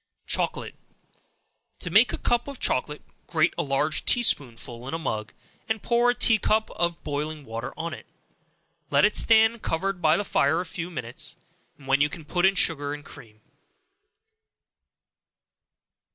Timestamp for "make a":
1.91-2.17